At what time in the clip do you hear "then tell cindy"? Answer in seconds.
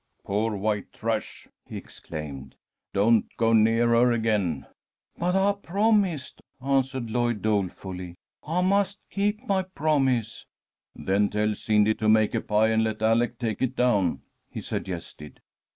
10.95-11.93